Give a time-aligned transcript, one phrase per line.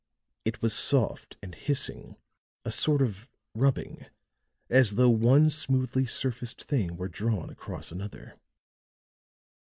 [0.45, 2.15] It was soft and hissing,
[2.65, 4.07] a sort of rubbing,
[4.67, 8.39] as though one smoothly surfaced thing were drawn across another.